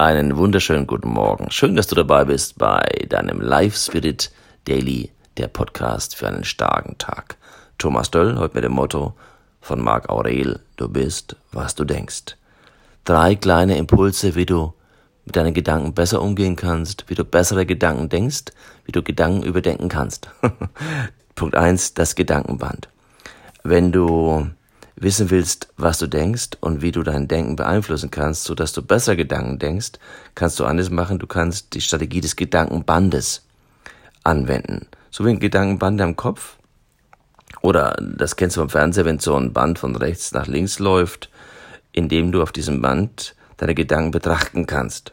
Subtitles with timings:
[0.00, 1.50] Einen wunderschönen guten Morgen.
[1.50, 4.32] Schön, dass du dabei bist bei deinem Live Spirit
[4.64, 7.36] Daily, der Podcast für einen starken Tag.
[7.76, 9.12] Thomas Döll, heute mit dem Motto
[9.60, 12.38] von Marc Aurel, du bist, was du denkst.
[13.04, 14.72] Drei kleine Impulse, wie du
[15.26, 18.44] mit deinen Gedanken besser umgehen kannst, wie du bessere Gedanken denkst,
[18.86, 20.30] wie du Gedanken überdenken kannst.
[21.34, 22.88] Punkt eins: das Gedankenband.
[23.64, 24.48] Wenn du
[25.00, 28.82] wissen willst, was du denkst und wie du dein Denken beeinflussen kannst, so dass du
[28.82, 29.92] besser Gedanken denkst,
[30.34, 31.18] kannst du alles machen.
[31.18, 33.46] Du kannst die Strategie des Gedankenbandes
[34.22, 34.86] anwenden.
[35.10, 36.56] So wie ein Gedankenband am Kopf.
[37.62, 41.30] Oder das kennst du vom Fernseher, wenn so ein Band von rechts nach links läuft,
[41.92, 45.12] indem du auf diesem Band deine Gedanken betrachten kannst.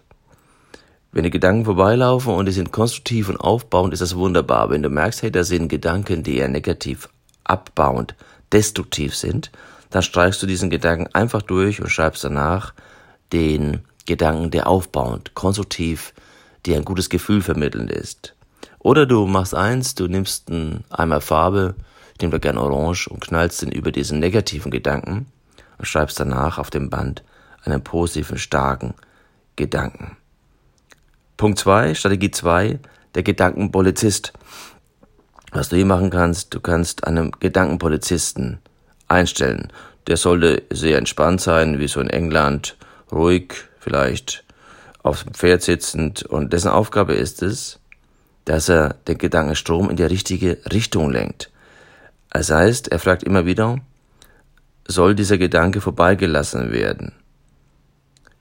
[1.11, 4.69] Wenn die Gedanken vorbeilaufen und die sind konstruktiv und aufbauend, ist das wunderbar.
[4.69, 7.09] Wenn du merkst, hey, da sind Gedanken, die eher negativ,
[7.43, 8.13] abbauend,
[8.51, 9.51] destruktiv sind,
[9.89, 12.73] dann streichst du diesen Gedanken einfach durch und schreibst danach
[13.33, 16.13] den Gedanken, der aufbauend, konstruktiv,
[16.65, 18.33] dir ein gutes Gefühl vermittelnd ist.
[18.79, 21.75] Oder du machst eins, du nimmst einen Eimer Farbe,
[22.13, 25.27] ich nehme da gerne Orange und knallst den über diesen negativen Gedanken
[25.77, 27.23] und schreibst danach auf dem Band
[27.63, 28.93] einen positiven, starken
[29.55, 30.17] Gedanken.
[31.35, 32.79] Punkt zwei, Strategie zwei,
[33.13, 34.33] der Gedankenpolizist.
[35.51, 38.59] Was du hier machen kannst, du kannst einen Gedankenpolizisten
[39.07, 39.71] einstellen.
[40.07, 42.77] Der sollte sehr entspannt sein, wie so in England,
[43.11, 44.43] ruhig, vielleicht
[45.03, 47.79] auf dem Pferd sitzend und dessen Aufgabe ist es,
[48.45, 51.49] dass er den Gedankenstrom in die richtige Richtung lenkt.
[52.29, 53.79] Das heißt, er fragt immer wieder,
[54.87, 57.13] soll dieser Gedanke vorbeigelassen werden?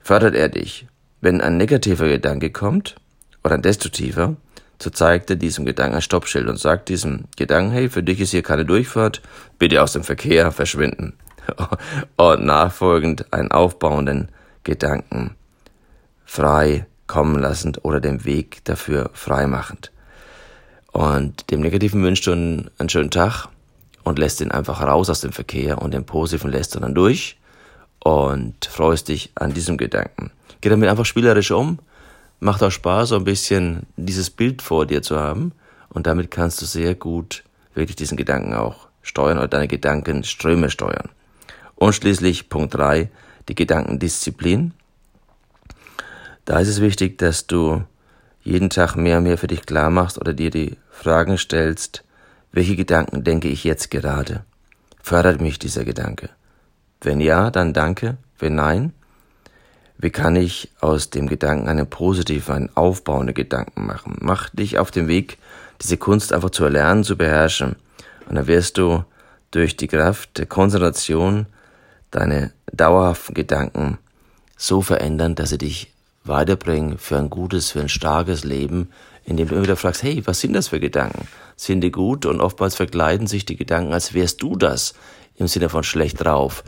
[0.00, 0.86] Fördert er dich?
[1.20, 2.96] Wenn ein negativer Gedanke kommt
[3.42, 4.36] oder ein destruktiver,
[4.80, 8.30] so zeigt er diesem Gedanken ein Stoppschild und sagt diesem Gedanken, hey, für dich ist
[8.30, 9.22] hier keine Durchfahrt,
[9.58, 11.14] bitte aus dem Verkehr verschwinden.
[12.16, 14.30] und nachfolgend einen aufbauenden
[14.64, 15.36] Gedanken
[16.24, 19.92] frei kommen lassend oder den Weg dafür frei machend.
[20.92, 23.48] Und dem Negativen wünscht du einen, einen schönen Tag
[24.02, 27.38] und lässt ihn einfach raus aus dem Verkehr und den Positiven lässt du dann durch
[28.00, 30.30] und freust dich an diesem Gedanken.
[30.60, 31.78] Geh damit einfach spielerisch um
[32.40, 35.52] macht auch Spaß, so ein bisschen dieses Bild vor dir zu haben.
[35.88, 41.08] Und damit kannst du sehr gut wirklich diesen Gedanken auch steuern oder deine Gedankenströme steuern.
[41.74, 43.10] Und schließlich Punkt drei
[43.48, 44.72] die Gedankendisziplin.
[46.44, 47.84] Da ist es wichtig, dass du
[48.42, 52.04] jeden Tag mehr und mehr für dich klar machst oder dir die Fragen stellst,
[52.52, 54.44] welche Gedanken denke ich jetzt gerade?
[55.02, 56.30] Fördert mich dieser Gedanke?
[57.00, 58.16] Wenn ja, dann danke.
[58.38, 58.92] Wenn nein,
[59.98, 64.16] wie kann ich aus dem Gedanken einen positiven, einen aufbauenden Gedanken machen?
[64.20, 65.38] Mach dich auf den Weg,
[65.80, 67.76] diese Kunst einfach zu erlernen, zu beherrschen.
[68.28, 69.04] Und dann wirst du
[69.50, 71.46] durch die Kraft der Konzentration
[72.10, 73.98] deine dauerhaften Gedanken
[74.56, 75.92] so verändern, dass sie dich
[76.24, 78.90] weiterbringen für ein gutes, für ein starkes Leben,
[79.24, 81.26] indem du immer wieder fragst, hey, was sind das für Gedanken?
[81.56, 82.26] Sind die gut?
[82.26, 84.94] Und oftmals verkleiden sich die Gedanken, als wärst du das,
[85.36, 86.64] im Sinne von schlecht drauf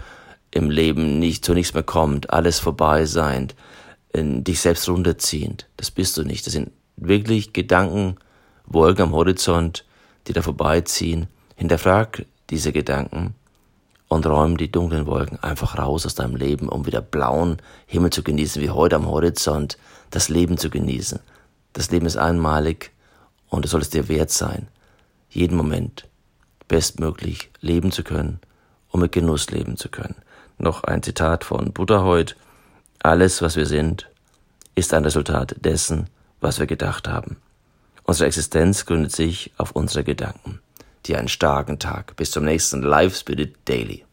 [0.51, 3.49] im Leben nicht zu nichts mehr kommt, alles vorbei sein,
[4.15, 5.69] dich selbst runterziehend.
[5.77, 6.47] Das bist du nicht.
[6.47, 9.85] Das sind wirklich Gedankenwolken am Horizont,
[10.27, 11.29] die da vorbeiziehen.
[11.57, 13.35] Hinterfrag diese Gedanken
[14.09, 18.23] und räum die dunklen Wolken einfach raus aus deinem Leben, um wieder blauen Himmel zu
[18.23, 19.77] genießen, wie heute am Horizont,
[20.11, 21.21] das Leben zu genießen.
[21.75, 22.93] Das Leben ist einmalig
[23.51, 24.69] und es soll es dir wert sein,
[25.29, 26.09] jeden Moment
[26.69, 28.41] bestmöglich leben zu können
[28.91, 30.17] und mit Genuss leben zu können.
[30.59, 32.35] Noch ein Zitat von Buddha heute.
[33.01, 34.09] Alles, was wir sind,
[34.75, 36.09] ist ein Resultat dessen,
[36.41, 37.37] was wir gedacht haben.
[38.05, 40.61] Unsere Existenz gründet sich auf unsere Gedanken.
[41.07, 42.17] Dir einen starken Tag.
[42.17, 44.05] Bis zum nächsten Live Spirit Daily.